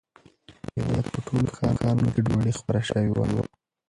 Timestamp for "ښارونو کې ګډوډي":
1.57-2.53